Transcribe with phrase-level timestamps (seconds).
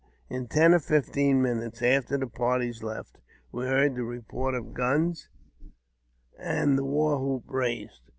[0.31, 3.19] In ten or fifteen minutes after the parties left,
[3.51, 5.13] we heard the report of a gun,
[6.39, 8.01] and the war hoop raised.